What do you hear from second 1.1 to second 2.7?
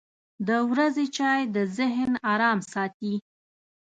چای د ذهن ارام